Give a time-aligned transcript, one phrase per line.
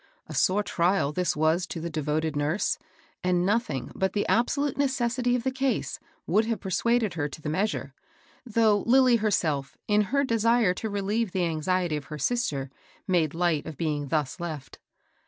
[0.25, 2.79] A sore trial this was to the devoted nurse,
[3.23, 7.49] and nothing but the absolute necessity of the case would have persuaded her to the
[7.49, 7.93] measure;
[8.43, 12.71] though LiUy herself, in her desire to relieve the anxiety of her sister,
[13.07, 14.79] made light of being thus left.